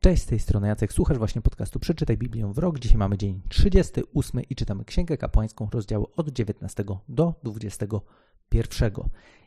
Cześć, 0.00 0.22
z 0.22 0.26
tej 0.26 0.38
strony 0.38 0.68
Jacek, 0.68 0.92
słuchasz 0.92 1.18
właśnie 1.18 1.42
podcastu 1.42 1.80
Przeczytaj 1.80 2.16
Biblię 2.16 2.52
w 2.52 2.58
rok. 2.58 2.78
Dzisiaj 2.78 2.98
mamy 2.98 3.18
dzień 3.18 3.42
38 3.48 4.42
i 4.50 4.54
czytamy 4.54 4.84
Księgę 4.84 5.16
Kapłańską, 5.16 5.68
rozdziały 5.72 6.06
od 6.16 6.28
19 6.28 6.84
do 7.08 7.34
21. 7.42 8.92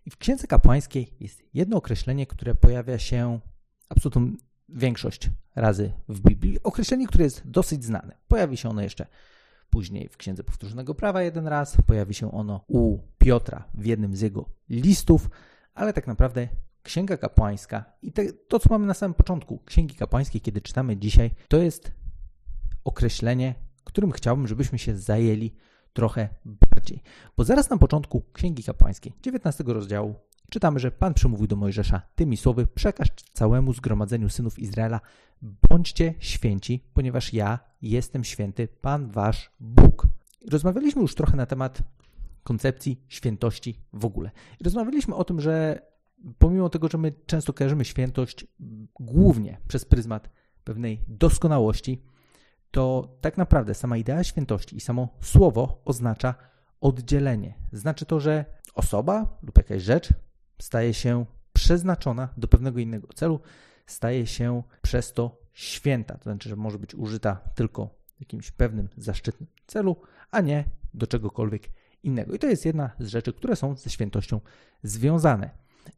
I 0.05 0.09
w 0.09 0.17
Księdze 0.17 0.47
Kapłańskiej 0.47 1.13
jest 1.19 1.43
jedno 1.53 1.77
określenie, 1.77 2.25
które 2.25 2.55
pojawia 2.55 2.99
się 2.99 3.39
absolutną 3.89 4.33
większość 4.69 5.29
razy 5.55 5.91
w 6.09 6.19
Biblii. 6.19 6.63
Określenie, 6.63 7.07
które 7.07 7.23
jest 7.23 7.41
dosyć 7.45 7.85
znane. 7.85 8.17
Pojawi 8.27 8.57
się 8.57 8.69
ono 8.69 8.81
jeszcze 8.81 9.05
później 9.69 10.09
w 10.09 10.17
Księdze 10.17 10.43
Powtórzonego 10.43 10.95
Prawa 10.95 11.21
jeden 11.21 11.47
raz, 11.47 11.77
pojawi 11.87 12.13
się 12.13 12.31
ono 12.31 12.63
u 12.67 12.99
Piotra 13.17 13.63
w 13.73 13.85
jednym 13.85 14.15
z 14.15 14.21
jego 14.21 14.45
listów, 14.69 15.29
ale 15.73 15.93
tak 15.93 16.07
naprawdę 16.07 16.47
Księga 16.83 17.17
Kapłańska 17.17 17.85
i 18.01 18.11
te, 18.11 18.33
to, 18.33 18.59
co 18.59 18.69
mamy 18.69 18.85
na 18.85 18.93
samym 18.93 19.13
początku 19.13 19.59
Księgi 19.65 19.95
Kapłańskiej, 19.95 20.41
kiedy 20.41 20.61
czytamy 20.61 20.97
dzisiaj, 20.97 21.31
to 21.47 21.57
jest 21.57 21.91
określenie, 22.83 23.55
którym 23.83 24.11
chciałbym, 24.11 24.47
żebyśmy 24.47 24.79
się 24.79 24.97
zajęli 24.97 25.51
trochę 25.93 26.29
bardziej. 26.45 27.03
Bo 27.37 27.43
zaraz 27.43 27.69
na 27.69 27.77
początku 27.77 28.23
Księgi 28.33 28.63
Kapłańskiej, 28.63 29.13
19 29.21 29.63
rozdziału, 29.67 30.15
czytamy, 30.49 30.79
że 30.79 30.91
Pan 30.91 31.13
przemówił 31.13 31.47
do 31.47 31.55
Mojżesza 31.55 32.01
tymi 32.15 32.37
słowy: 32.37 32.67
Przekaż 32.67 33.07
całemu 33.33 33.73
zgromadzeniu 33.73 34.29
synów 34.29 34.59
Izraela, 34.59 35.01
bądźcie 35.69 36.13
święci, 36.19 36.83
ponieważ 36.93 37.33
ja 37.33 37.59
jestem 37.81 38.23
święty, 38.23 38.67
Pan 38.67 39.09
wasz 39.09 39.51
Bóg. 39.59 40.07
Rozmawialiśmy 40.51 41.01
już 41.01 41.15
trochę 41.15 41.37
na 41.37 41.45
temat 41.45 41.79
koncepcji 42.43 43.01
świętości 43.07 43.79
w 43.93 44.05
ogóle. 44.05 44.31
Rozmawialiśmy 44.63 45.15
o 45.15 45.23
tym, 45.23 45.41
że 45.41 45.81
pomimo 46.37 46.69
tego, 46.69 46.87
że 46.87 46.97
my 46.97 47.13
często 47.25 47.53
kojarzymy 47.53 47.85
świętość 47.85 48.47
głównie 48.99 49.57
przez 49.67 49.85
pryzmat 49.85 50.29
pewnej 50.63 51.01
doskonałości, 51.07 52.03
to 52.71 53.17
tak 53.21 53.37
naprawdę 53.37 53.73
sama 53.73 53.97
idea 53.97 54.23
świętości 54.23 54.75
i 54.77 54.81
samo 54.81 55.09
słowo 55.21 55.81
oznacza 55.85 56.35
oddzielenie. 56.81 57.53
Znaczy 57.71 58.05
to, 58.05 58.19
że 58.19 58.45
osoba 58.73 59.37
lub 59.43 59.57
jakaś 59.57 59.81
rzecz 59.81 60.13
staje 60.59 60.93
się 60.93 61.25
przeznaczona 61.53 62.29
do 62.37 62.47
pewnego 62.47 62.79
innego 62.79 63.07
celu, 63.15 63.39
staje 63.85 64.27
się 64.27 64.63
przez 64.81 65.13
to 65.13 65.41
święta. 65.53 66.17
To 66.17 66.23
znaczy, 66.23 66.49
że 66.49 66.55
może 66.55 66.79
być 66.79 66.95
użyta 66.95 67.35
tylko 67.55 67.85
w 68.17 68.19
jakimś 68.19 68.51
pewnym 68.51 68.89
zaszczytnym 68.97 69.49
celu, 69.67 69.95
a 70.31 70.41
nie 70.41 70.65
do 70.93 71.07
czegokolwiek 71.07 71.69
innego. 72.03 72.33
I 72.33 72.39
to 72.39 72.47
jest 72.47 72.65
jedna 72.65 72.91
z 72.99 73.07
rzeczy, 73.07 73.33
które 73.33 73.55
są 73.55 73.75
ze 73.75 73.89
świętością 73.89 74.39
związane. 74.83 75.49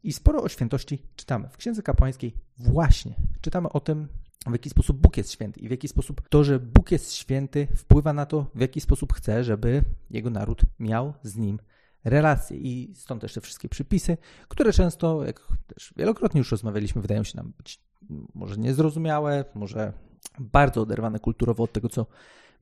I 0.04 0.12
sporo 0.12 0.42
o 0.42 0.48
świętości 0.48 1.02
czytamy. 1.16 1.48
W 1.48 1.56
Księdze 1.56 1.82
Kapłańskiej 1.82 2.34
właśnie 2.58 3.14
czytamy 3.40 3.68
o 3.68 3.80
tym, 3.80 4.08
w 4.46 4.52
jaki 4.52 4.70
sposób 4.70 4.96
Bóg 4.96 5.16
jest 5.16 5.32
święty 5.32 5.60
i 5.60 5.68
w 5.68 5.70
jaki 5.70 5.88
sposób 5.88 6.28
to, 6.28 6.44
że 6.44 6.60
Bóg 6.60 6.92
jest 6.92 7.12
święty, 7.12 7.68
wpływa 7.76 8.12
na 8.12 8.26
to, 8.26 8.46
w 8.54 8.60
jaki 8.60 8.80
sposób 8.80 9.12
chce, 9.12 9.44
żeby 9.44 9.84
jego 10.10 10.30
naród 10.30 10.62
miał 10.78 11.14
z 11.22 11.36
nim 11.36 11.58
relacje. 12.04 12.56
I 12.56 12.94
stąd 12.94 13.20
też 13.20 13.34
te 13.34 13.40
wszystkie 13.40 13.68
przypisy, 13.68 14.16
które 14.48 14.72
często, 14.72 15.24
jak 15.24 15.40
też 15.66 15.94
wielokrotnie 15.96 16.38
już 16.38 16.50
rozmawialiśmy, 16.50 17.02
wydają 17.02 17.24
się 17.24 17.36
nam 17.36 17.52
być 17.56 17.80
może 18.34 18.56
niezrozumiałe, 18.56 19.44
może 19.54 19.92
bardzo 20.38 20.80
oderwane 20.80 21.18
kulturowo 21.18 21.62
od 21.62 21.72
tego, 21.72 21.88
co 21.88 22.06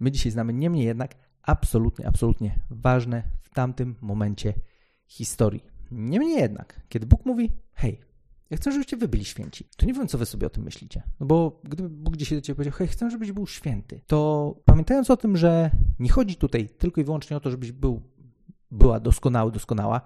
my 0.00 0.10
dzisiaj 0.10 0.32
znamy. 0.32 0.52
Niemniej 0.52 0.86
jednak 0.86 1.14
absolutnie, 1.42 2.06
absolutnie 2.06 2.58
ważne 2.70 3.22
w 3.40 3.50
tamtym 3.54 3.96
momencie 4.00 4.54
historii. 5.06 5.64
Niemniej 5.92 6.40
jednak, 6.40 6.80
kiedy 6.88 7.06
Bóg 7.06 7.26
mówi, 7.26 7.52
hej, 7.72 8.00
ja 8.50 8.56
chcę, 8.56 8.72
żebyście 8.72 8.96
wy 8.96 9.08
byli 9.08 9.24
święci, 9.24 9.68
to 9.76 9.86
nie 9.86 9.92
wiem, 9.92 10.08
co 10.08 10.18
wy 10.18 10.26
sobie 10.26 10.46
o 10.46 10.50
tym 10.50 10.64
myślicie. 10.64 11.02
No 11.20 11.26
bo 11.26 11.60
gdyby 11.64 11.88
Bóg 11.88 12.16
dzisiaj 12.16 12.38
do 12.38 12.42
ciebie 12.42 12.54
powiedział, 12.54 12.78
hej, 12.78 12.88
chcę, 12.88 13.10
żebyś 13.10 13.32
był 13.32 13.46
święty, 13.46 14.00
to 14.06 14.54
pamiętając 14.64 15.10
o 15.10 15.16
tym, 15.16 15.36
że 15.36 15.70
nie 15.98 16.10
chodzi 16.10 16.36
tutaj 16.36 16.68
tylko 16.68 17.00
i 17.00 17.04
wyłącznie 17.04 17.36
o 17.36 17.40
to, 17.40 17.50
żebyś 17.50 17.72
był, 17.72 18.02
była 18.70 19.00
doskonały, 19.00 19.52
doskonała, 19.52 20.00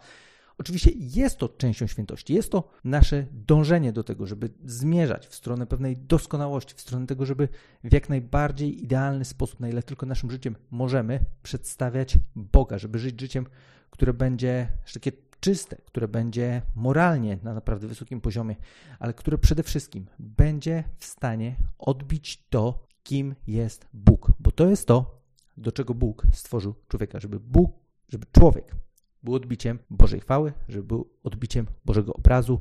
Oczywiście 0.58 0.90
jest 0.94 1.38
to 1.38 1.48
częścią 1.48 1.86
świętości, 1.86 2.34
jest 2.34 2.52
to 2.52 2.68
nasze 2.84 3.26
dążenie 3.32 3.92
do 3.92 4.04
tego, 4.04 4.26
żeby 4.26 4.50
zmierzać 4.64 5.26
w 5.26 5.34
stronę 5.34 5.66
pewnej 5.66 5.96
doskonałości, 5.96 6.74
w 6.74 6.80
stronę 6.80 7.06
tego, 7.06 7.26
żeby 7.26 7.48
w 7.84 7.92
jak 7.92 8.08
najbardziej 8.08 8.82
idealny 8.82 9.24
sposób, 9.24 9.60
na 9.60 9.68
ile 9.68 9.82
tylko 9.82 10.06
naszym 10.06 10.30
życiem 10.30 10.56
możemy, 10.70 11.24
przedstawiać 11.42 12.18
Boga, 12.36 12.78
żeby 12.78 12.98
żyć 12.98 13.20
życiem, 13.20 13.46
które 13.90 14.14
będzie 14.14 14.68
takie 14.94 15.12
czyste, 15.46 15.76
które 15.84 16.08
będzie 16.08 16.62
moralnie 16.74 17.38
na 17.42 17.54
naprawdę 17.54 17.86
wysokim 17.86 18.20
poziomie, 18.20 18.56
ale 18.98 19.14
które 19.14 19.38
przede 19.38 19.62
wszystkim 19.62 20.06
będzie 20.18 20.84
w 20.98 21.04
stanie 21.04 21.56
odbić 21.78 22.46
to, 22.50 22.86
kim 23.02 23.34
jest 23.46 23.86
Bóg, 23.92 24.32
bo 24.40 24.52
to 24.52 24.68
jest 24.68 24.86
to, 24.88 25.20
do 25.56 25.72
czego 25.72 25.94
Bóg 25.94 26.26
stworzył 26.32 26.74
człowieka, 26.88 27.20
żeby 27.20 27.40
Bóg, 27.40 27.72
żeby 28.08 28.26
człowiek 28.32 28.76
był 29.22 29.34
odbiciem 29.34 29.78
Bożej 29.90 30.20
chwały, 30.20 30.52
żeby 30.68 30.84
był 30.84 31.10
odbiciem 31.22 31.66
Bożego 31.84 32.14
obrazu. 32.14 32.60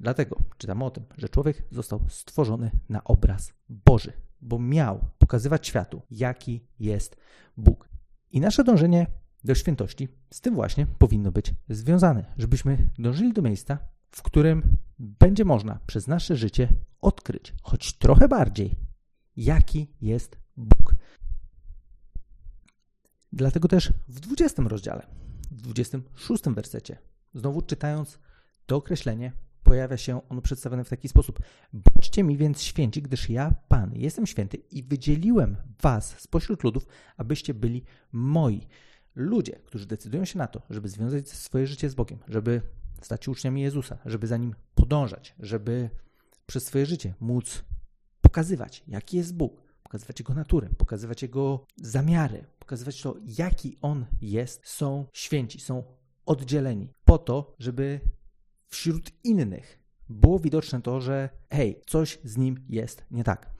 Dlatego 0.00 0.36
czytamy 0.58 0.84
o 0.84 0.90
tym, 0.90 1.04
że 1.18 1.28
człowiek 1.28 1.62
został 1.70 2.00
stworzony 2.08 2.70
na 2.88 3.04
obraz 3.04 3.52
Boży, 3.68 4.12
bo 4.40 4.58
miał 4.58 5.04
pokazywać 5.18 5.66
światu, 5.66 6.02
jaki 6.10 6.66
jest 6.80 7.16
Bóg. 7.56 7.88
I 8.30 8.40
nasze 8.40 8.64
dążenie 8.64 9.06
do 9.48 9.54
świętości 9.54 10.08
z 10.30 10.40
tym 10.40 10.54
właśnie 10.54 10.86
powinno 10.86 11.32
być 11.32 11.54
związane, 11.68 12.34
żebyśmy 12.38 12.88
dążyli 12.98 13.32
do 13.32 13.42
miejsca, 13.42 13.78
w 14.10 14.22
którym 14.22 14.76
będzie 14.98 15.44
można 15.44 15.80
przez 15.86 16.06
nasze 16.06 16.36
życie 16.36 16.68
odkryć 17.00 17.54
choć 17.62 17.92
trochę 17.92 18.28
bardziej, 18.28 18.76
jaki 19.36 19.94
jest 20.00 20.36
Bóg. 20.56 20.94
Dlatego 23.32 23.68
też 23.68 23.92
w 24.08 24.20
20 24.20 24.62
rozdziale, 24.62 25.06
w 25.50 25.62
26 25.62 26.44
wersecie, 26.44 26.98
znowu 27.34 27.62
czytając 27.62 28.18
to 28.66 28.76
określenie, 28.76 29.32
pojawia 29.62 29.96
się 29.96 30.28
ono 30.28 30.40
przedstawione 30.40 30.84
w 30.84 30.88
taki 30.88 31.08
sposób: 31.08 31.40
Bądźcie 31.72 32.22
mi 32.22 32.36
więc 32.36 32.62
święci, 32.62 33.02
gdyż 33.02 33.30
ja, 33.30 33.54
Pan, 33.68 33.94
jestem 33.94 34.26
święty 34.26 34.56
i 34.56 34.82
wydzieliłem 34.82 35.56
was 35.82 36.18
spośród 36.18 36.64
ludów, 36.64 36.86
abyście 37.16 37.54
byli 37.54 37.84
moi 38.12 38.66
ludzie, 39.14 39.60
którzy 39.64 39.86
decydują 39.86 40.24
się 40.24 40.38
na 40.38 40.46
to, 40.46 40.62
żeby 40.70 40.88
związać 40.88 41.28
swoje 41.28 41.66
życie 41.66 41.90
z 41.90 41.94
Bogiem, 41.94 42.18
żeby 42.28 42.62
stać 43.02 43.24
się 43.24 43.30
uczniami 43.30 43.62
Jezusa, 43.62 43.98
żeby 44.06 44.26
za 44.26 44.36
nim 44.36 44.54
podążać, 44.74 45.34
żeby 45.38 45.90
przez 46.46 46.66
swoje 46.66 46.86
życie 46.86 47.14
móc 47.20 47.64
pokazywać, 48.20 48.84
jaki 48.88 49.16
jest 49.16 49.36
Bóg, 49.36 49.62
pokazywać 49.82 50.20
Jego 50.20 50.34
naturę, 50.34 50.68
pokazywać 50.78 51.22
Jego 51.22 51.66
zamiary, 51.76 52.44
pokazywać 52.58 53.02
to, 53.02 53.14
jaki 53.38 53.76
On 53.82 54.06
jest, 54.20 54.68
są 54.68 55.06
święci, 55.12 55.60
są 55.60 55.82
oddzieleni, 56.26 56.92
po 57.04 57.18
to, 57.18 57.54
żeby 57.58 58.00
wśród 58.66 59.10
innych 59.24 59.78
było 60.08 60.38
widoczne 60.38 60.82
to, 60.82 61.00
że 61.00 61.28
hej, 61.50 61.80
coś 61.86 62.18
z 62.24 62.36
nim 62.36 62.64
jest 62.68 63.04
nie 63.10 63.24
tak. 63.24 63.50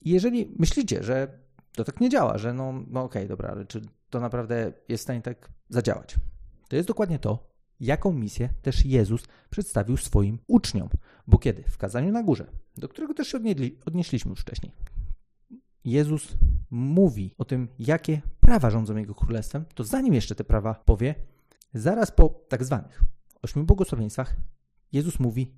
I 0.00 0.10
jeżeli 0.10 0.54
myślicie, 0.58 1.02
że 1.02 1.38
to 1.72 1.84
tak 1.84 2.00
nie 2.00 2.08
działa, 2.08 2.38
że 2.38 2.54
no, 2.54 2.72
no 2.72 3.02
okej, 3.02 3.22
okay, 3.22 3.28
dobra, 3.28 3.48
ale 3.48 3.66
czy 3.66 3.82
to 4.14 4.20
naprawdę 4.20 4.72
jest 4.88 5.02
w 5.02 5.04
stanie 5.04 5.22
tak 5.22 5.52
zadziałać. 5.68 6.16
To 6.68 6.76
jest 6.76 6.88
dokładnie 6.88 7.18
to, 7.18 7.50
jaką 7.80 8.12
misję 8.12 8.48
też 8.62 8.84
Jezus 8.84 9.22
przedstawił 9.50 9.96
swoim 9.96 10.38
uczniom. 10.46 10.88
Bo 11.26 11.38
kiedy? 11.38 11.62
W 11.62 11.78
kazaniu 11.78 12.12
na 12.12 12.22
górze, 12.22 12.46
do 12.76 12.88
którego 12.88 13.14
też 13.14 13.28
się 13.28 13.38
odnieśliśmy 13.86 14.30
już 14.30 14.40
wcześniej. 14.40 14.72
Jezus 15.84 16.28
mówi 16.70 17.34
o 17.38 17.44
tym, 17.44 17.68
jakie 17.78 18.22
prawa 18.40 18.70
rządzą 18.70 18.96
Jego 18.96 19.14
królestwem, 19.14 19.64
to 19.74 19.84
zanim 19.84 20.14
jeszcze 20.14 20.34
te 20.34 20.44
prawa 20.44 20.74
powie, 20.74 21.14
zaraz 21.74 22.10
po 22.10 22.28
tak 22.48 22.64
zwanych 22.64 23.02
ośmiu 23.42 23.64
błogosławieństwach, 23.64 24.36
Jezus 24.92 25.20
mówi 25.20 25.54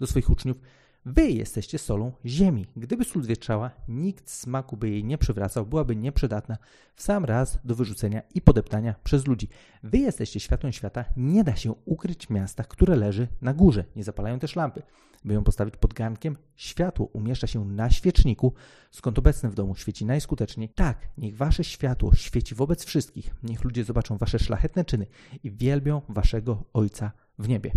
do 0.00 0.06
swoich 0.06 0.30
uczniów, 0.30 0.56
Wy 1.04 1.30
jesteście 1.30 1.78
solą 1.78 2.12
ziemi. 2.26 2.66
Gdyby 2.76 3.04
sól 3.04 3.22
zwietrzała, 3.22 3.70
nikt 3.88 4.30
smaku 4.30 4.76
by 4.76 4.90
jej 4.90 5.04
nie 5.04 5.18
przywracał, 5.18 5.66
byłaby 5.66 5.96
nieprzydatna 5.96 6.58
w 6.94 7.02
sam 7.02 7.24
raz 7.24 7.58
do 7.64 7.74
wyrzucenia 7.74 8.22
i 8.34 8.40
podeptania 8.40 8.94
przez 9.04 9.26
ludzi. 9.26 9.48
Wy 9.82 9.98
jesteście 9.98 10.40
światłem 10.40 10.72
świata, 10.72 11.04
nie 11.16 11.44
da 11.44 11.56
się 11.56 11.74
ukryć 11.84 12.30
miasta, 12.30 12.64
które 12.64 12.96
leży 12.96 13.28
na 13.42 13.54
górze. 13.54 13.84
Nie 13.96 14.04
zapalają 14.04 14.38
też 14.38 14.56
lampy. 14.56 14.82
By 15.24 15.34
ją 15.34 15.44
postawić 15.44 15.76
pod 15.76 15.94
garnkiem, 15.94 16.36
światło 16.56 17.06
umieszcza 17.06 17.46
się 17.46 17.64
na 17.64 17.90
świeczniku, 17.90 18.54
skąd 18.90 19.18
obecne 19.18 19.50
w 19.50 19.54
domu 19.54 19.74
świeci 19.74 20.06
najskuteczniej. 20.06 20.68
Tak, 20.68 21.08
niech 21.18 21.36
wasze 21.36 21.64
światło 21.64 22.14
świeci 22.14 22.54
wobec 22.54 22.84
wszystkich. 22.84 23.34
Niech 23.42 23.64
ludzie 23.64 23.84
zobaczą 23.84 24.16
wasze 24.16 24.38
szlachetne 24.38 24.84
czyny 24.84 25.06
i 25.44 25.50
wielbią 25.50 26.02
waszego 26.08 26.64
Ojca 26.72 27.12
w 27.38 27.48
niebie. 27.48 27.72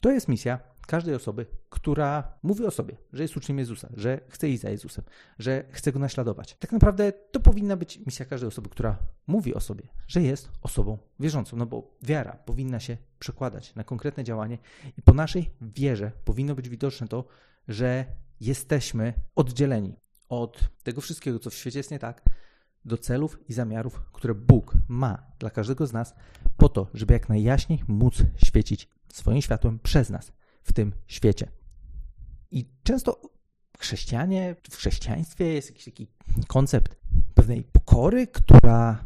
To 0.00 0.10
jest 0.10 0.28
misja 0.28 0.58
każdej 0.86 1.14
osoby, 1.14 1.46
która 1.68 2.38
mówi 2.42 2.66
o 2.66 2.70
sobie, 2.70 2.96
że 3.12 3.22
jest 3.22 3.36
uczniem 3.36 3.58
Jezusa, 3.58 3.88
że 3.96 4.20
chce 4.28 4.48
iść 4.48 4.62
za 4.62 4.70
Jezusem, 4.70 5.04
że 5.38 5.64
chce 5.70 5.92
go 5.92 5.98
naśladować. 5.98 6.56
Tak 6.58 6.72
naprawdę 6.72 7.12
to 7.12 7.40
powinna 7.40 7.76
być 7.76 7.98
misja 8.06 8.26
każdej 8.26 8.48
osoby, 8.48 8.68
która 8.68 8.98
mówi 9.26 9.54
o 9.54 9.60
sobie, 9.60 9.88
że 10.08 10.22
jest 10.22 10.50
osobą 10.62 10.98
wierzącą, 11.20 11.56
no 11.56 11.66
bo 11.66 11.96
wiara 12.02 12.32
powinna 12.32 12.80
się 12.80 12.96
przekładać 13.18 13.74
na 13.74 13.84
konkretne 13.84 14.24
działanie 14.24 14.58
i 14.98 15.02
po 15.02 15.14
naszej 15.14 15.50
wierze 15.60 16.12
powinno 16.24 16.54
być 16.54 16.68
widoczne 16.68 17.08
to, 17.08 17.24
że 17.68 18.04
jesteśmy 18.40 19.14
oddzieleni 19.34 19.96
od 20.28 20.70
tego 20.82 21.00
wszystkiego, 21.00 21.38
co 21.38 21.50
w 21.50 21.54
świecie 21.54 21.78
jest 21.78 21.90
nie 21.90 21.98
tak, 21.98 22.22
do 22.84 22.98
celów 22.98 23.38
i 23.48 23.52
zamiarów, 23.52 24.02
które 24.12 24.34
Bóg 24.34 24.74
ma 24.88 25.26
dla 25.38 25.50
każdego 25.50 25.86
z 25.86 25.92
nas, 25.92 26.14
po 26.56 26.68
to, 26.68 26.86
żeby 26.94 27.12
jak 27.14 27.28
najjaśniej 27.28 27.82
móc 27.88 28.22
świecić 28.36 28.88
swoim 29.12 29.42
światłem 29.42 29.78
przez 29.78 30.10
nas 30.10 30.32
w 30.62 30.72
tym 30.72 30.92
świecie. 31.06 31.50
I 32.50 32.68
często 32.82 33.20
chrześcijanie, 33.78 34.56
w 34.70 34.76
chrześcijaństwie 34.76 35.44
jest 35.44 35.68
jakiś 35.68 35.84
taki 35.84 36.06
koncept 36.46 36.96
pewnej 37.34 37.64
pokory, 37.64 38.26
która 38.26 39.04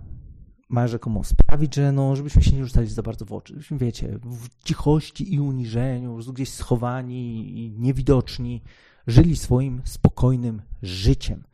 ma 0.69 0.89
rzekomo 0.89 1.25
sprawić, 1.25 1.75
że 1.75 1.93
no, 1.93 2.17
żebyśmy 2.17 2.43
się 2.43 2.53
nie 2.57 2.65
rzucali 2.65 2.89
za 2.89 3.03
bardzo 3.03 3.25
w 3.25 3.33
oczy, 3.33 3.53
żebyśmy, 3.53 3.79
wiecie, 3.79 4.19
w 4.23 4.65
cichości 4.65 5.35
i 5.35 5.41
uniżeniu, 5.41 6.19
gdzieś 6.33 6.53
schowani 6.53 7.59
i 7.59 7.71
niewidoczni, 7.79 8.63
żyli 9.07 9.37
swoim 9.37 9.83
spokojnym 9.85 10.63
życiem. 10.83 11.45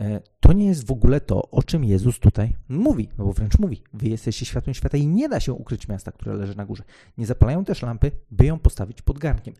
E, 0.00 0.20
to 0.40 0.52
nie 0.52 0.66
jest 0.66 0.86
w 0.86 0.90
ogóle 0.90 1.20
to, 1.20 1.50
o 1.50 1.62
czym 1.62 1.84
Jezus 1.84 2.18
tutaj 2.18 2.56
mówi, 2.68 3.08
no 3.18 3.24
bo 3.24 3.32
wręcz 3.32 3.58
mówi, 3.58 3.82
wy 3.92 4.08
jesteście 4.08 4.46
światłem 4.46 4.74
świata 4.74 4.96
i 4.96 5.06
nie 5.06 5.28
da 5.28 5.40
się 5.40 5.52
ukryć 5.52 5.88
miasta, 5.88 6.12
które 6.12 6.34
leży 6.34 6.56
na 6.56 6.66
górze. 6.66 6.82
Nie 7.18 7.26
zapalają 7.26 7.64
też 7.64 7.82
lampy, 7.82 8.10
by 8.30 8.46
ją 8.46 8.58
postawić 8.58 9.02
pod 9.02 9.18
garnkiem. 9.18 9.54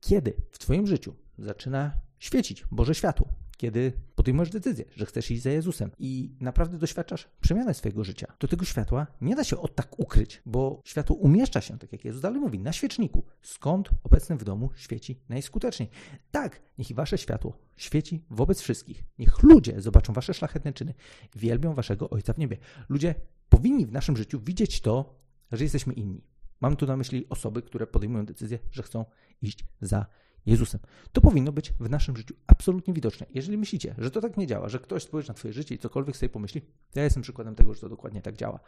Kiedy 0.00 0.36
w 0.50 0.58
twoim 0.58 0.86
życiu 0.86 1.14
zaczyna 1.38 1.92
świecić 2.18 2.64
Boże 2.70 2.94
światło, 2.94 3.28
kiedy 3.56 3.92
podejmujesz 4.14 4.50
decyzję, 4.50 4.84
że 4.96 5.06
chcesz 5.06 5.30
iść 5.30 5.42
za 5.42 5.50
Jezusem 5.50 5.90
i 5.98 6.36
naprawdę 6.40 6.78
doświadczasz 6.78 7.28
przemiany 7.40 7.74
swojego 7.74 8.04
życia, 8.04 8.32
to 8.38 8.48
tego 8.48 8.64
światła 8.64 9.06
nie 9.20 9.36
da 9.36 9.44
się 9.44 9.58
od 9.58 9.74
tak 9.74 9.98
ukryć, 9.98 10.42
bo 10.46 10.82
światło 10.84 11.16
umieszcza 11.16 11.60
się, 11.60 11.78
tak 11.78 11.92
jak 11.92 12.04
Jezus 12.04 12.22
dalej 12.22 12.40
mówi, 12.40 12.58
na 12.58 12.72
świeczniku, 12.72 13.24
skąd 13.42 13.90
obecny 14.04 14.36
w 14.36 14.44
domu 14.44 14.70
świeci 14.76 15.20
najskuteczniej. 15.28 15.88
Tak, 16.30 16.62
niech 16.78 16.90
i 16.90 16.94
wasze 16.94 17.18
światło 17.18 17.58
świeci 17.76 18.24
wobec 18.30 18.60
wszystkich. 18.60 19.04
Niech 19.18 19.42
ludzie 19.42 19.80
zobaczą 19.80 20.12
wasze 20.12 20.34
szlachetne 20.34 20.72
czyny 20.72 20.94
i 21.36 21.38
wielbią 21.38 21.74
waszego 21.74 22.10
Ojca 22.10 22.32
w 22.32 22.38
niebie. 22.38 22.56
Ludzie 22.88 23.14
powinni 23.48 23.86
w 23.86 23.92
naszym 23.92 24.16
życiu 24.16 24.40
widzieć 24.40 24.80
to, 24.80 25.20
że 25.52 25.64
jesteśmy 25.64 25.94
inni. 25.94 26.24
Mam 26.60 26.76
tu 26.76 26.86
na 26.86 26.96
myśli 26.96 27.28
osoby, 27.28 27.62
które 27.62 27.86
podejmują 27.86 28.26
decyzję, 28.26 28.58
że 28.70 28.82
chcą 28.82 29.04
iść 29.42 29.64
za 29.80 29.96
Jezusem. 29.98 30.25
Jezusem. 30.46 30.80
To 31.12 31.20
powinno 31.20 31.52
być 31.52 31.72
w 31.80 31.90
naszym 31.90 32.16
życiu 32.16 32.34
absolutnie 32.46 32.94
widoczne. 32.94 33.26
Jeżeli 33.34 33.58
myślicie, 33.58 33.94
że 33.98 34.10
to 34.10 34.20
tak 34.20 34.36
nie 34.36 34.46
działa, 34.46 34.68
że 34.68 34.78
ktoś 34.78 35.02
spojrzy 35.02 35.28
na 35.28 35.34
Twoje 35.34 35.54
życie 35.54 35.74
i 35.74 35.78
cokolwiek 35.78 36.16
sobie 36.16 36.30
pomyśli, 36.30 36.60
to 36.60 37.00
ja 37.00 37.04
jestem 37.04 37.22
przykładem 37.22 37.54
tego, 37.54 37.74
że 37.74 37.80
to 37.80 37.88
dokładnie 37.88 38.22
tak 38.22 38.36
działa. 38.36 38.60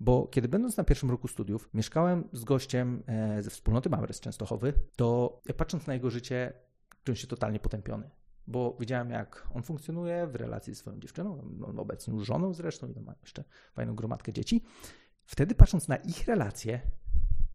Bo 0.00 0.26
kiedy 0.26 0.48
będąc 0.48 0.76
na 0.76 0.84
pierwszym 0.84 1.10
roku 1.10 1.28
studiów, 1.28 1.70
mieszkałem 1.74 2.28
z 2.32 2.44
gościem 2.44 3.02
e, 3.06 3.42
ze 3.42 3.50
wspólnoty 3.50 3.90
Mamry 3.90 4.14
z 4.14 4.20
Częstochowy, 4.20 4.72
to 4.96 5.40
patrząc 5.56 5.86
na 5.86 5.94
jego 5.94 6.10
życie, 6.10 6.52
czułem 7.04 7.16
się 7.16 7.26
totalnie 7.26 7.60
potępiony. 7.60 8.10
Bo 8.46 8.76
widziałem, 8.80 9.10
jak 9.10 9.48
on 9.54 9.62
funkcjonuje 9.62 10.26
w 10.26 10.34
relacji 10.34 10.74
ze 10.74 10.80
swoją 10.80 11.00
dziewczyną, 11.00 11.54
on 11.66 11.78
obecnie 11.78 12.14
już 12.14 12.26
żoną 12.26 12.54
zresztą 12.54 12.88
i 12.88 13.00
ma 13.00 13.14
jeszcze 13.22 13.44
fajną 13.74 13.94
gromadkę 13.94 14.32
dzieci. 14.32 14.64
Wtedy 15.24 15.54
patrząc 15.54 15.88
na 15.88 15.96
ich 15.96 16.26
relacje, 16.26 16.80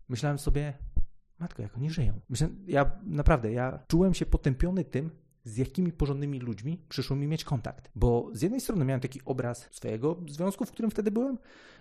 myślałem 0.10 0.40
sobie, 0.40 0.74
matko, 1.40 1.62
jak 1.62 1.78
oni 1.78 1.90
żyją. 1.90 2.20
Ja 2.68 2.92
naprawdę, 3.04 3.52
ja 3.52 3.80
czułem 3.88 4.14
się 4.14 4.26
potępiony 4.26 4.86
tym, 4.86 5.12
z 5.44 5.58
jakimi 5.58 5.92
porządnymi 5.92 6.40
ludźmi 6.40 6.82
przyszło 6.90 7.16
mi 7.16 7.28
mieć 7.28 7.44
kontakt. 7.44 7.90
Bo 7.96 8.30
z 8.34 8.42
jednej 8.42 8.62
strony 8.62 8.86
miałem 8.86 9.02
taki 9.02 9.22
obraz 9.26 9.68
swojego 9.72 10.18
związku, 10.28 10.66
w 10.66 10.72
którym 10.72 10.92
wtedy 10.92 11.12
byłem, 11.12 11.38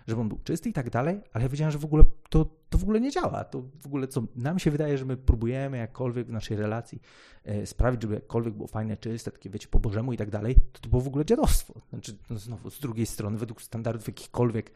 że 0.07 0.17
on 0.17 0.29
był 0.29 0.39
czysty 0.43 0.69
i 0.69 0.73
tak 0.73 0.89
dalej, 0.89 1.21
ale 1.33 1.43
ja 1.43 1.49
wiedziałem, 1.49 1.71
że 1.71 1.77
w 1.77 1.85
ogóle 1.85 2.03
to, 2.29 2.45
to 2.69 2.77
w 2.77 2.83
ogóle 2.83 3.01
nie 3.01 3.11
działa. 3.11 3.43
To 3.43 3.63
w 3.81 3.85
ogóle 3.85 4.07
co 4.07 4.23
nam 4.35 4.59
się 4.59 4.71
wydaje, 4.71 4.97
że 4.97 5.05
my 5.05 5.17
próbujemy 5.17 5.77
jakkolwiek 5.77 6.27
w 6.27 6.31
naszej 6.31 6.57
relacji 6.57 7.01
e, 7.43 7.65
sprawić, 7.65 8.01
żeby 8.01 8.13
jakkolwiek 8.13 8.53
było 8.53 8.67
fajne, 8.67 8.97
czyste, 8.97 9.31
takie 9.31 9.49
wiecie, 9.49 9.67
po 9.67 9.79
Bożemu 9.79 10.13
i 10.13 10.17
tak 10.17 10.29
dalej, 10.29 10.55
to 10.71 10.79
to 10.79 10.89
było 10.89 11.01
w 11.01 11.07
ogóle 11.07 11.25
dziadostwo. 11.25 11.81
Znaczy, 11.89 12.17
no 12.29 12.37
znowu, 12.37 12.69
z 12.69 12.79
drugiej 12.79 13.05
strony, 13.05 13.37
według 13.37 13.61
standardów 13.61 14.07
jakichkolwiek 14.07 14.71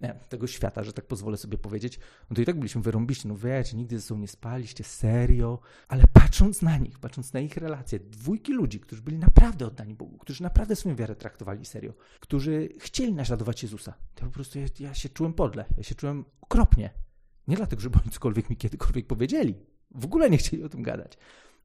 nie, 0.00 0.14
tego 0.28 0.46
świata, 0.46 0.84
że 0.84 0.92
tak 0.92 1.06
pozwolę 1.06 1.36
sobie 1.36 1.58
powiedzieć, 1.58 1.98
no 2.30 2.36
to 2.36 2.42
i 2.42 2.44
tak 2.44 2.56
byliśmy 2.56 2.82
wyrąbiści, 2.82 3.28
no 3.28 3.36
wiecie, 3.36 3.76
nigdy 3.76 4.00
ze 4.00 4.06
sobą 4.06 4.20
nie 4.20 4.28
spaliście, 4.28 4.84
serio, 4.84 5.58
ale 5.88 6.04
patrząc 6.12 6.62
na 6.62 6.78
nich, 6.78 6.98
patrząc 6.98 7.32
na 7.32 7.40
ich 7.40 7.56
relacje, 7.56 7.98
dwójki 8.00 8.52
ludzi, 8.52 8.80
którzy 8.80 9.02
byli 9.02 9.18
naprawdę 9.18 9.66
oddani 9.66 9.94
Bogu, 9.94 10.18
którzy 10.18 10.42
naprawdę 10.42 10.76
swoją 10.76 10.96
wiarę 10.96 11.16
traktowali 11.16 11.64
serio, 11.64 11.92
którzy 12.20 12.68
chcieli 12.78 13.14
naśladować 13.14 13.62
Jezusa, 13.62 13.94
to 14.14 14.24
po 14.24 14.30
prostu 14.30 14.58
ja, 14.58 14.66
ja 14.80 14.94
się 14.94 15.08
czułem 15.08 15.32
podle, 15.32 15.64
ja 15.76 15.82
się 15.82 15.94
czułem 15.94 16.24
okropnie. 16.40 16.90
Nie 17.48 17.56
dlatego, 17.56 17.82
żeby 17.82 17.98
oni 18.02 18.10
cokolwiek 18.10 18.50
mi 18.50 18.56
kiedykolwiek 18.56 19.06
powiedzieli, 19.06 19.54
w 19.90 20.04
ogóle 20.04 20.30
nie 20.30 20.38
chcieli 20.38 20.64
o 20.64 20.68
tym 20.68 20.82
gadać. 20.82 21.18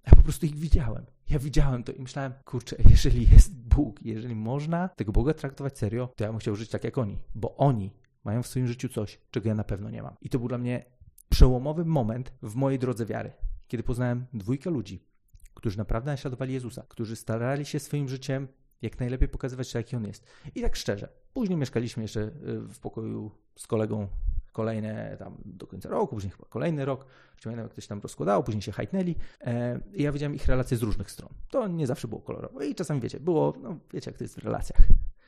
Ja 0.06 0.16
po 0.16 0.24
prostu 0.24 0.46
ich 0.46 0.56
widziałem. 0.56 1.06
Ja 1.30 1.40
widziałem 1.40 1.84
to 1.84 1.92
i 1.92 2.02
myślałem, 2.02 2.34
kurczę, 2.46 2.76
jeżeli 2.90 3.30
jest 3.30 3.56
Bóg, 3.56 4.00
jeżeli 4.02 4.36
można 4.36 4.90
tego 4.90 5.12
Boga 5.12 5.34
traktować 5.34 5.78
serio, 5.78 6.10
to 6.16 6.24
ja 6.24 6.30
bym 6.30 6.40
chciał 6.40 6.56
żyć 6.56 6.70
tak 6.70 6.84
jak 6.84 6.98
oni, 6.98 7.20
bo 7.36 7.58
oni 7.58 7.94
mają 8.24 8.44
w 8.44 8.48
swoim 8.48 8.68
życiu 8.68 8.90
coś, 8.90 9.20
czego 9.31 9.50
ja 9.50 9.56
na 9.56 9.64
pewno 9.64 9.90
nie 9.90 10.04
mam. 10.04 10.16
I 10.22 10.30
to 10.30 10.40
był 10.40 10.48
dla 10.48 10.58
mnie 10.58 10.86
przełomowy 11.30 11.86
moment 11.86 12.34
w 12.42 12.56
mojej 12.56 12.80
drodze 12.80 13.06
wiary, 13.06 13.31
kiedy 13.68 13.84
poznałem 13.84 14.25
dwójkę 14.34 14.70
ludzi, 14.70 15.06
którzy 15.54 15.78
naprawdę 15.78 16.12
naśladowali 16.12 16.54
Jezusa, 16.54 16.86
którzy 16.90 17.16
starali 17.16 17.66
się 17.66 17.80
swoim 17.80 18.10
życiem 18.10 18.48
jak 18.81 19.00
najlepiej 19.00 19.28
pokazywać, 19.28 19.74
jaki 19.74 19.96
on 19.96 20.06
jest. 20.06 20.25
I 20.56 20.62
tak 20.62 20.75
szczerze, 20.75 21.10
później 21.34 21.58
mieszkaliśmy 21.58 22.04
jeszcze 22.04 22.22
y, 22.22 22.31
w 22.60 22.80
pokoju 22.80 23.31
z 23.56 23.68
kolegą 23.68 24.08
kolejne 24.52 25.18
tam 25.20 25.38
do 25.46 25.68
końca 25.68 25.90
roku, 25.90 26.16
później 26.16 26.31
chyba 26.31 26.46
kolejny 26.50 26.86
rok, 26.86 27.06
pamiętam 27.44 27.66
jak 27.66 27.72
ktoś 27.72 27.88
tam 27.88 28.00
rozkładało, 28.02 28.44
później 28.44 28.62
się 28.62 28.72
hajtnęli 28.72 29.16
e, 29.42 29.80
i 29.94 30.04
ja 30.04 30.12
widziałem 30.12 30.36
ich 30.36 30.46
relacje 30.46 30.78
z 30.78 30.81
różnych 30.84 31.12
stron. 31.12 31.30
To 31.50 31.68
nie 31.68 31.88
zawsze 31.88 32.08
było 32.08 32.22
kolorowo 32.22 32.62
i 32.62 32.75
czasami 32.75 33.02
wiecie, 33.02 33.20
było, 33.20 33.54
no 33.62 33.78
wiecie 33.94 34.12
jak 34.12 34.18
to 34.18 34.24
jest 34.24 34.36
w 34.36 34.44
relacjach, 34.44 34.81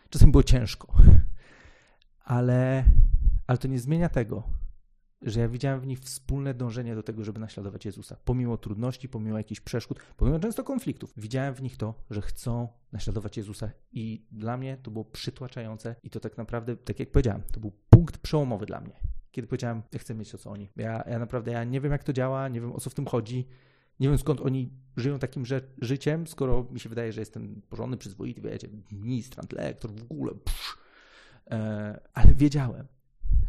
czasami 0.10 0.32
było 0.32 0.44
ciężko, 0.44 0.94
ale, 2.26 2.86
ale 3.48 3.58
to 3.58 3.68
nie 3.68 3.80
zmienia 3.80 4.10
tego, 4.10 4.44
że 5.22 5.40
ja 5.40 5.48
widziałem 5.48 5.80
w 5.80 5.88
nich 5.88 6.00
wspólne 6.00 6.54
dążenie 6.54 6.96
do 6.96 7.04
tego, 7.04 7.24
żeby 7.24 7.40
naśladować 7.40 7.86
Jezusa. 7.86 8.18
Pomimo 8.26 8.58
trudności, 8.58 9.10
pomimo 9.10 9.38
jakichś 9.38 9.62
przeszkód, 9.62 10.00
pomimo 10.18 10.40
często 10.40 10.64
konfliktów. 10.64 11.14
Widziałem 11.18 11.54
w 11.56 11.62
nich 11.62 11.78
to, 11.78 11.94
że 12.10 12.22
chcą 12.22 12.68
naśladować 12.92 13.38
Jezusa 13.38 13.72
i 13.92 14.26
dla 14.32 14.58
mnie 14.58 14.78
to 14.78 14.92
było 14.92 15.06
przytłaczające 15.06 15.96
i 16.04 16.10
to 16.10 16.20
tak 16.20 16.38
naprawdę, 16.38 16.78
tak 16.78 17.00
jak 17.00 17.12
powiedziałem, 17.12 17.42
to 17.52 17.60
był 17.60 17.72
punkt 17.90 18.18
przełomowy 18.18 18.66
dla 18.66 18.82
mnie. 18.82 19.00
Kiedy 19.32 19.48
powiedziałem, 19.48 19.82
ja 19.94 20.00
chcę 20.00 20.16
mieć 20.16 20.32
to, 20.32 20.38
co 20.38 20.52
oni. 20.52 20.70
Ja, 20.76 21.04
ja 21.08 21.20
naprawdę, 21.20 21.52
ja 21.52 21.64
nie 21.64 21.82
wiem, 21.82 21.92
jak 21.92 22.04
to 22.04 22.14
działa, 22.14 22.48
nie 22.48 22.62
wiem, 22.62 22.72
o 22.72 22.80
co 22.80 22.90
w 22.90 22.94
tym 22.94 23.06
chodzi. 23.06 23.48
Nie 24.00 24.08
wiem, 24.08 24.18
skąd 24.18 24.42
oni 24.42 24.72
żyją 24.98 25.20
takim 25.20 25.46
że, 25.46 25.62
życiem, 25.82 26.28
skoro 26.28 26.68
mi 26.72 26.80
się 26.80 26.90
wydaje, 26.90 27.12
że 27.14 27.22
jestem 27.22 27.62
porządny, 27.70 27.98
przyzwoity, 27.98 28.42
wiecie, 28.42 28.68
ministrant, 28.92 29.54
lektor, 29.54 29.92
w 29.92 30.12
ogóle, 30.12 30.32
psz, 30.36 30.78
ale 32.14 32.34
wiedziałem, 32.34 32.88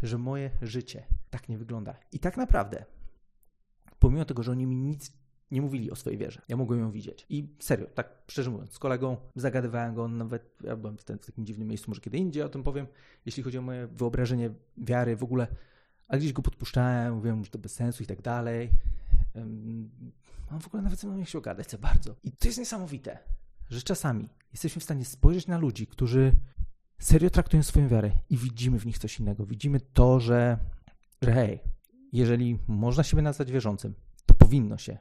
że 0.03 0.19
moje 0.19 0.51
życie 0.63 1.07
tak 1.31 1.49
nie 1.49 1.59
wygląda. 1.59 1.95
I 2.13 2.19
tak 2.19 2.37
naprawdę, 2.37 2.85
pomimo 3.99 4.25
tego, 4.25 4.43
że 4.43 4.53
oni 4.53 4.67
mi 4.67 4.77
nic 4.77 5.13
nie 5.51 5.63
mówili 5.63 5.91
o 5.91 5.97
swojej 5.97 6.19
wierze, 6.19 6.43
ja 6.49 6.57
mogłem 6.57 6.81
ją 6.81 6.91
widzieć. 6.91 7.27
I 7.29 7.49
serio, 7.59 7.87
tak 7.95 8.23
szczerze 8.29 8.51
mówiąc, 8.51 8.73
z 8.73 8.79
kolegą 8.79 9.17
zagadywałem 9.35 9.95
go, 9.95 10.09
nawet 10.09 10.57
ja 10.65 10.77
byłem 10.77 10.99
w, 10.99 11.05
ten, 11.05 11.19
w 11.19 11.27
takim 11.27 11.47
dziwnym 11.47 11.69
miejscu, 11.69 11.91
może 11.91 12.01
kiedy 12.01 12.19
indziej 12.19 12.43
o 12.43 12.49
tym 12.49 12.63
powiem, 12.63 12.87
jeśli 13.27 13.43
chodzi 13.43 13.59
o 13.59 13.63
moje 13.63 13.87
wyobrażenie 13.87 14.51
wiary 14.79 15.17
w 15.17 15.23
ogóle, 15.23 15.47
a 16.09 16.17
gdzieś 16.17 16.33
go 16.33 16.43
podpuszczałem, 16.43 17.15
mówiłem, 17.15 17.45
że 17.45 17.51
to 17.51 17.59
bez 17.59 17.75
sensu 17.75 18.03
i 18.03 18.07
tak 18.07 18.23
dalej. 18.23 18.71
On 20.51 20.61
w 20.61 20.67
ogóle 20.67 20.83
nawet 20.83 20.99
ze 20.99 21.07
mną 21.07 21.17
nie 21.17 21.25
chciał 21.25 21.43
gadać 21.43 21.71
za 21.71 21.79
bardzo. 21.79 22.17
I 22.25 22.33
to 22.33 22.49
jest 22.49 22.59
niesamowite, 22.59 23.19
że 23.71 23.83
czasami 23.83 24.29
jesteśmy 24.53 24.81
w 24.81 24.85
stanie 24.85 25.05
spojrzeć 25.05 25.47
na 25.47 25.59
ludzi, 25.59 25.87
którzy 25.87 26.33
serio 26.99 27.31
traktują 27.31 27.63
swoją 27.63 27.89
wiarę 27.89 28.11
i 28.31 28.37
widzimy 28.37 28.79
w 28.79 28.87
nich 28.87 28.99
coś 28.99 29.21
innego. 29.21 29.47
Widzimy 29.47 29.81
to, 29.81 30.21
że, 30.21 30.59
że 31.23 31.33
hej, 31.33 31.61
jeżeli 32.13 32.59
można 32.69 33.03
siebie 33.03 33.23
nazwać 33.23 33.53
wierzącym, 33.53 33.95
to 34.27 34.35
powinno 34.35 34.79
się 34.79 34.99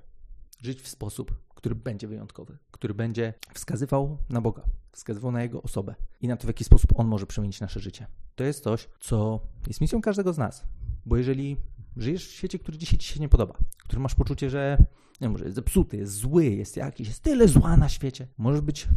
żyć 0.62 0.82
w 0.82 0.88
sposób, 0.88 1.44
który 1.56 1.76
będzie 1.76 2.08
wyjątkowy, 2.08 2.58
który 2.72 2.94
będzie 2.94 3.34
wskazywał 3.54 4.18
na 4.30 4.42
Boga, 4.42 4.64
wskazywał 4.92 5.32
na 5.32 5.44
Jego 5.44 5.62
osobę 5.62 5.96
i 6.22 6.28
na 6.28 6.38
to, 6.38 6.44
w 6.44 6.48
jaki 6.48 6.64
sposób 6.64 7.00
On 7.00 7.08
może 7.08 7.26
przemienić 7.26 7.62
nasze 7.62 7.80
życie. 7.80 8.08
To 8.36 8.44
jest 8.44 8.64
coś, 8.64 8.90
co 9.00 9.40
jest 9.68 9.82
misją 9.82 10.02
każdego 10.02 10.34
z 10.34 10.38
nas, 10.38 10.66
bo 11.06 11.18
jeżeli 11.18 11.58
żyjesz 11.98 12.28
w 12.28 12.32
świecie, 12.32 12.60
który 12.60 12.78
dzisiaj 12.78 13.00
ci 13.00 13.14
się 13.14 13.20
nie 13.20 13.30
podoba, 13.30 13.58
który 13.84 14.02
masz 14.02 14.16
poczucie, 14.16 14.50
że 14.50 14.78
nie 15.22 15.30
może 15.30 15.44
jest 15.44 15.56
zepsuty, 15.56 15.98
jest 15.98 16.14
zły, 16.14 16.46
jest 16.46 16.78
jakiś, 16.78 17.08
jest 17.08 17.24
tyle 17.24 17.48
zła 17.48 17.78
na 17.78 17.90
świecie, 17.90 18.28
możesz 18.38 18.62
być 18.62 18.88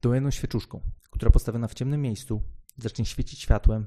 tą 0.00 0.12
jedną 0.12 0.30
świeczuszką, 0.30 0.80
która 1.20 1.32
postawiona 1.32 1.68
w 1.68 1.74
ciemnym 1.74 2.02
miejscu 2.02 2.42
zacznie 2.76 3.04
świecić 3.04 3.40
światłem, 3.40 3.86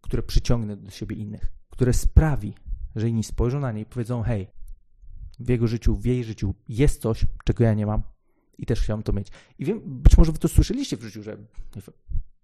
które 0.00 0.22
przyciągnie 0.22 0.76
do 0.76 0.90
siebie 0.90 1.16
innych, 1.16 1.52
które 1.70 1.92
sprawi, 1.92 2.54
że 2.96 3.08
inni 3.08 3.24
spojrzą 3.24 3.60
na 3.60 3.72
nie 3.72 3.80
i 3.80 3.86
powiedzą: 3.86 4.22
Hej, 4.22 4.48
w 5.40 5.48
jego 5.48 5.66
życiu, 5.66 5.96
w 5.96 6.04
jej 6.04 6.24
życiu 6.24 6.54
jest 6.68 7.02
coś, 7.02 7.26
czego 7.44 7.64
ja 7.64 7.74
nie 7.74 7.86
mam 7.86 8.02
i 8.58 8.66
też 8.66 8.80
chciałem 8.80 9.02
to 9.02 9.12
mieć. 9.12 9.28
I 9.58 9.64
wiem, 9.64 9.80
być 9.84 10.18
może 10.18 10.32
wy 10.32 10.38
to 10.38 10.48
słyszeliście 10.48 10.96
w 10.96 11.02
życiu, 11.02 11.22
że 11.22 11.36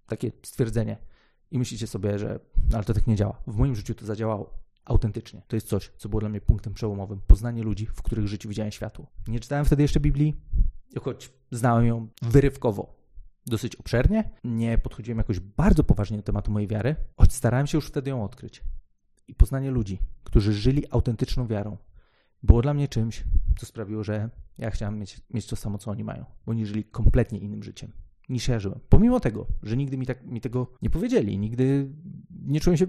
takie 0.07 0.33
stwierdzenie 0.43 0.97
i 1.51 1.59
myślicie 1.59 1.87
sobie, 1.87 2.19
że 2.19 2.41
no, 2.71 2.77
ale 2.77 2.85
to 2.85 2.95
tak 2.95 3.07
nie 3.07 3.17
działa. 3.17 3.43
W 3.47 3.57
moim 3.57 3.77
życiu 3.77 3.95
to 3.95 4.07
zadziałało 4.07 4.55
autentycznie. 4.85 5.43
To 5.49 5.57
jest 5.57 5.69
coś, 5.69 5.93
co 5.97 6.09
było 6.09 6.21
dla 6.21 6.29
mnie 6.29 6.41
punktem 6.41 6.75
przełomowym. 6.75 7.21
Poznanie 7.27 7.63
ludzi, 7.63 7.87
w 7.87 8.03
których 8.03 8.29
życiu 8.29 8.49
widziałem 8.49 8.73
światło. 8.73 9.07
Nie 9.29 9.41
czytałem 9.41 9.65
wtedy 9.65 9.83
jeszcze 9.83 10.01
Biblii, 10.01 10.41
choć 11.01 11.33
znałem 11.51 11.87
ją 11.87 12.09
wyrywkowo, 12.23 13.04
dosyć 13.47 13.77
obszernie, 13.77 14.31
nie 14.45 14.79
podchodziłem 14.79 15.19
jakoś 15.19 15.41
bardzo 15.41 15.85
poważnie 15.85 16.17
do 16.17 16.23
tematu 16.23 16.53
mojej 16.53 16.69
wiary, 16.69 16.97
choć 17.17 17.33
starałem 17.33 17.67
się 17.67 17.79
już 17.79 17.87
wtedy 17.87 18.11
ją 18.11 18.25
odkryć. 18.25 18.63
I 19.29 19.35
poznanie 19.35 19.71
ludzi, 19.71 19.99
którzy 20.25 20.53
żyli 20.53 20.91
autentyczną 20.91 21.47
wiarą, 21.47 21.77
było 22.43 22.63
dla 22.63 22.75
mnie 22.75 22.89
czymś, 22.89 23.25
co 23.59 23.67
sprawiło, 23.67 24.05
że 24.05 24.31
ja 24.59 24.71
chciałem 24.71 24.99
mieć, 24.99 25.21
mieć 25.31 25.47
to 25.47 25.57
samo, 25.57 25.79
co 25.79 25.91
oni 25.91 26.05
mają, 26.05 26.25
bo 26.47 26.53
oni 26.53 26.67
żyli 26.67 26.85
kompletnie 26.85 27.39
innym 27.39 27.63
życiem 27.63 27.93
niż 28.29 28.49
ja 28.49 28.61
żyłem. 28.61 28.81
Pomimo 28.89 29.21
tego, 29.21 29.47
że 29.63 29.77
nigdy 29.77 29.99
mi, 29.99 30.07
tak, 30.07 30.27
mi 30.27 30.41
tego 30.41 30.67
nie 30.83 30.91
powiedzieli, 30.91 31.39
nigdy 31.39 31.91
nie 32.47 32.61
czułem 32.61 32.77
się 32.77 32.87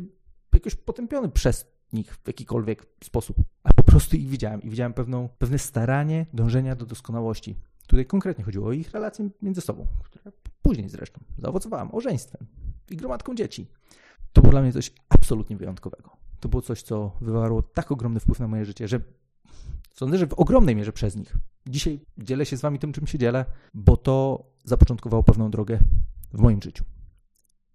jakoś 0.54 0.76
potępiony 0.76 1.30
przez 1.30 1.76
nich 1.94 2.16
w 2.16 2.28
jakikolwiek 2.28 2.86
sposób, 3.04 3.38
a 3.64 3.74
po 3.74 3.84
prostu 3.84 4.18
ich 4.18 4.30
widziałem 4.30 4.62
i 4.62 4.70
widziałem 4.70 4.94
pewną, 4.94 5.30
pewne 5.38 5.60
staranie 5.60 6.26
dążenia 6.34 6.76
do 6.76 6.86
doskonałości. 6.86 7.56
Tutaj 7.88 8.06
konkretnie 8.06 8.44
chodziło 8.44 8.68
o 8.68 8.72
ich 8.72 8.92
relacje 8.92 9.30
między 9.42 9.62
sobą, 9.62 9.88
które 10.04 10.32
później 10.66 10.90
zresztą 10.90 11.24
zaowocowała 11.38 11.86
małżeństwem 11.86 12.48
i 12.90 12.98
gromadką 12.98 13.36
dzieci. 13.36 13.68
To 14.34 14.42
było 14.42 14.52
dla 14.52 14.62
mnie 14.62 14.74
coś 14.74 14.92
absolutnie 15.10 15.58
wyjątkowego. 15.58 16.18
To 16.40 16.50
było 16.50 16.62
coś, 16.62 16.82
co 16.82 17.18
wywarło 17.22 17.62
tak 17.62 17.92
ogromny 17.92 18.20
wpływ 18.20 18.40
na 18.40 18.48
moje 18.48 18.66
życie, 18.66 18.88
że 18.88 19.00
sądzę, 19.94 20.18
że 20.18 20.28
w 20.28 20.34
ogromnej 20.34 20.76
mierze 20.76 20.92
przez 20.92 21.16
nich. 21.16 21.38
Dzisiaj 21.68 22.00
dzielę 22.18 22.46
się 22.46 22.58
z 22.58 22.62
wami 22.62 22.80
tym, 22.80 22.94
czym 22.94 23.08
się 23.08 23.18
dzielę, 23.18 23.46
bo 23.74 23.98
to 23.98 24.46
zapoczątkowało 24.64 25.24
pewną 25.24 25.52
drogę 25.52 25.80
w 26.34 26.42
moim 26.42 26.62
życiu. 26.62 26.84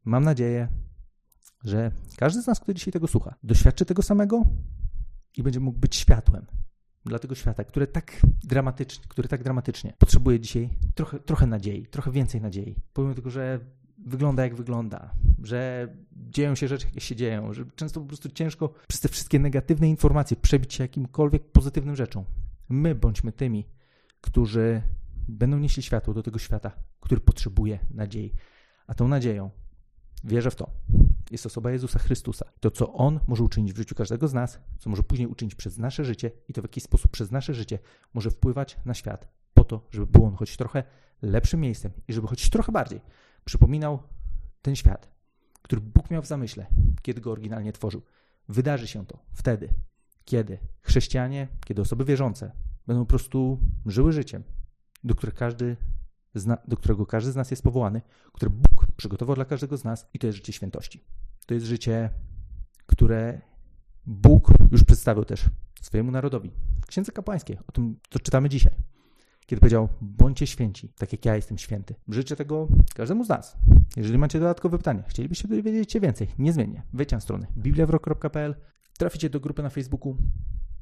Mam 0.04 0.24
nadzieję, 0.24 0.68
że 1.64 1.92
każdy 2.16 2.42
z 2.42 2.46
nas, 2.46 2.60
kto 2.60 2.74
dzisiaj 2.74 2.92
tego 2.92 3.06
słucha, 3.06 3.34
doświadczy 3.42 3.84
tego 3.84 4.02
samego 4.02 4.42
i 5.36 5.42
będzie 5.42 5.60
mógł 5.60 5.78
być 5.78 5.96
światłem 5.96 6.46
dla 7.04 7.18
tego 7.18 7.34
świata, 7.34 7.64
które 7.64 7.86
tak 7.86 8.20
dramatycznie, 8.44 9.04
który 9.08 9.28
tak 9.28 9.42
dramatycznie 9.42 9.92
potrzebuje 9.98 10.40
dzisiaj 10.40 10.70
trochę, 10.94 11.18
trochę 11.20 11.46
nadziei, 11.46 11.86
trochę 11.86 12.12
więcej 12.12 12.40
nadziei. 12.40 12.76
Pomimo 12.92 13.14
tego, 13.14 13.30
że 13.30 13.60
wygląda 13.98 14.42
jak 14.42 14.54
wygląda, 14.54 15.14
że 15.42 15.88
dzieją 16.12 16.54
się 16.54 16.68
rzeczy, 16.68 16.86
jakie 16.86 17.00
się 17.00 17.16
dzieją, 17.16 17.52
że 17.52 17.64
często 17.76 18.00
po 18.00 18.06
prostu 18.06 18.28
ciężko 18.28 18.72
przez 18.88 19.00
te 19.00 19.08
wszystkie 19.08 19.38
negatywne 19.38 19.88
informacje 19.88 20.36
przebić 20.36 20.74
się 20.74 20.84
jakimkolwiek 20.84 21.52
pozytywnym 21.52 21.96
rzeczom. 21.96 22.24
My 22.68 22.94
bądźmy 22.94 23.32
tymi, 23.32 23.66
którzy 24.20 24.82
będą 25.28 25.58
nieśli 25.58 25.82
światło 25.82 26.14
do 26.14 26.22
tego 26.22 26.38
świata, 26.38 26.72
który 27.00 27.20
potrzebuje 27.20 27.78
nadziei. 27.90 28.32
A 28.86 28.94
tą 28.94 29.08
nadzieją 29.08 29.50
wierzę 30.24 30.50
w 30.50 30.54
to. 30.54 30.70
Jest 31.30 31.46
osoba 31.46 31.70
Jezusa 31.70 31.98
Chrystusa. 31.98 32.46
To, 32.60 32.70
co 32.70 32.92
On 32.92 33.20
może 33.26 33.44
uczynić 33.44 33.72
w 33.72 33.76
życiu 33.76 33.94
każdego 33.94 34.28
z 34.28 34.34
nas, 34.34 34.60
co 34.78 34.90
może 34.90 35.02
później 35.02 35.28
uczynić 35.28 35.54
przez 35.54 35.78
nasze 35.78 36.04
życie 36.04 36.30
i 36.48 36.52
to 36.52 36.62
w 36.62 36.64
jaki 36.64 36.80
sposób 36.80 37.10
przez 37.10 37.30
nasze 37.30 37.54
życie 37.54 37.78
może 38.14 38.30
wpływać 38.30 38.76
na 38.84 38.94
świat, 38.94 39.28
po 39.54 39.64
to, 39.64 39.86
żeby 39.90 40.06
był 40.06 40.24
on 40.24 40.34
choć 40.34 40.56
trochę 40.56 40.82
lepszym 41.22 41.60
miejscem 41.60 41.92
i 42.08 42.12
żeby 42.12 42.26
choć 42.26 42.50
trochę 42.50 42.72
bardziej 42.72 43.00
przypominał 43.44 44.02
ten 44.62 44.76
świat, 44.76 45.08
który 45.62 45.80
Bóg 45.80 46.10
miał 46.10 46.22
w 46.22 46.26
zamyśle, 46.26 46.66
kiedy 47.02 47.20
go 47.20 47.32
oryginalnie 47.32 47.72
tworzył. 47.72 48.02
Wydarzy 48.48 48.86
się 48.86 49.06
to 49.06 49.18
wtedy, 49.32 49.68
kiedy 50.24 50.58
chrześcijanie, 50.82 51.48
kiedy 51.64 51.82
osoby 51.82 52.04
wierzące 52.04 52.52
będą 52.86 53.02
po 53.02 53.08
prostu 53.08 53.60
żyły 53.86 54.12
życiem, 54.12 54.42
do, 55.04 55.14
którego 55.14 55.38
każdy 55.38 55.76
do 56.68 56.76
którego 56.76 57.06
każdy 57.06 57.32
z 57.32 57.36
nas 57.36 57.50
jest 57.50 57.62
powołany, 57.62 58.02
które 58.32 58.50
Bóg 58.50 58.86
przygotował 58.96 59.36
dla 59.36 59.44
każdego 59.44 59.76
z 59.76 59.84
nas 59.84 60.08
i 60.14 60.18
to 60.18 60.26
jest 60.26 60.36
życie 60.36 60.52
świętości. 60.52 61.04
To 61.46 61.54
jest 61.54 61.66
życie, 61.66 62.10
które 62.86 63.40
Bóg 64.06 64.48
już 64.72 64.84
przedstawił 64.84 65.24
też 65.24 65.44
swojemu 65.82 66.10
narodowi. 66.10 66.50
Księdze 66.86 67.12
Kapłańskiej, 67.12 67.58
o 67.68 67.72
tym, 67.72 67.96
co 68.10 68.18
czytamy 68.18 68.48
dzisiaj. 68.48 68.72
Kiedy 69.46 69.60
powiedział, 69.60 69.88
bądźcie 70.00 70.46
święci, 70.46 70.88
tak 70.88 71.12
jak 71.12 71.24
ja 71.24 71.36
jestem 71.36 71.58
święty. 71.58 71.94
Życzę 72.08 72.36
tego 72.36 72.68
każdemu 72.94 73.24
z 73.24 73.28
nas. 73.28 73.56
Jeżeli 73.96 74.18
macie 74.18 74.40
dodatkowe 74.40 74.78
pytania, 74.78 75.02
chcielibyście 75.08 75.48
dowiedzieć 75.48 75.92
się 75.92 76.00
więcej, 76.00 76.28
niezmiennie, 76.38 76.82
wejdźcie 76.92 77.16
na 77.16 77.20
stronę 77.20 77.46
bibliawrok.pl, 77.56 78.54
traficie 78.98 79.30
do 79.30 79.40
grupy 79.40 79.62
na 79.62 79.70
Facebooku, 79.70 80.16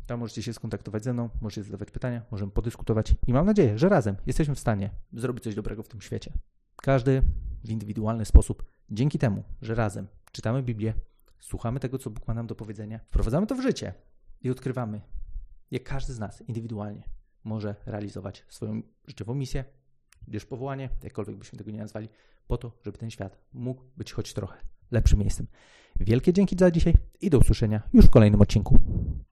tam 0.08 0.20
możecie 0.20 0.42
się 0.42 0.52
skontaktować 0.52 1.04
ze 1.04 1.12
mną, 1.12 1.28
możecie 1.40 1.62
zadawać 1.62 1.90
pytania, 1.90 2.22
możemy 2.30 2.52
podyskutować 2.52 3.14
i 3.26 3.32
mam 3.32 3.46
nadzieję, 3.46 3.78
że 3.78 3.88
razem 3.88 4.16
jesteśmy 4.26 4.54
w 4.54 4.58
stanie 4.58 4.90
zrobić 5.12 5.44
coś 5.44 5.54
dobrego 5.54 5.82
w 5.82 5.88
tym 5.88 6.00
świecie. 6.00 6.32
Każdy 6.76 7.22
w 7.64 7.70
indywidualny 7.70 8.24
sposób, 8.24 8.64
dzięki 8.90 9.18
temu, 9.18 9.44
że 9.62 9.74
razem 9.74 10.06
czytamy 10.32 10.62
Biblię, 10.62 10.94
słuchamy 11.40 11.80
tego, 11.80 11.98
co 11.98 12.10
Bóg 12.10 12.28
ma 12.28 12.34
nam 12.34 12.46
do 12.46 12.54
powiedzenia, 12.54 12.98
wprowadzamy 12.98 13.46
to 13.46 13.54
w 13.54 13.62
życie 13.62 13.94
i 14.40 14.50
odkrywamy, 14.50 15.00
jak 15.70 15.84
każdy 15.84 16.12
z 16.12 16.18
nas 16.18 16.40
indywidualnie 16.40 17.02
może 17.44 17.74
realizować 17.86 18.44
swoją 18.48 18.82
życiową 19.06 19.34
misję, 19.34 19.64
gdyż 20.28 20.44
powołanie, 20.44 20.88
jakkolwiek 21.02 21.36
byśmy 21.36 21.58
tego 21.58 21.70
nie 21.70 21.78
nazwali, 21.78 22.08
po 22.46 22.56
to, 22.56 22.72
żeby 22.84 22.98
ten 22.98 23.10
świat 23.10 23.38
mógł 23.52 23.82
być 23.96 24.12
choć 24.12 24.34
trochę 24.34 24.56
lepszym 24.90 25.18
miejscem. 25.18 25.46
Wielkie 26.00 26.32
dzięki 26.32 26.56
za 26.58 26.70
dzisiaj 26.70 26.94
i 27.20 27.30
do 27.30 27.38
usłyszenia 27.38 27.82
już 27.92 28.06
w 28.06 28.10
kolejnym 28.10 28.40
odcinku. 28.40 28.78